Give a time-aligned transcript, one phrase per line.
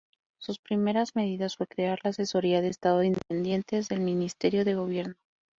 [0.41, 5.13] Sus primeras medidas fue crear la Asesoría de Estado dependiente del ministerio de gobierno.